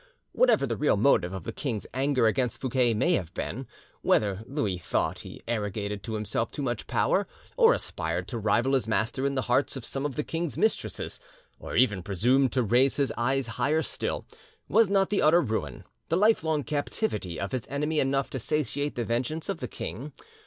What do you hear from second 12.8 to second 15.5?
his eyes higher still, was not the utter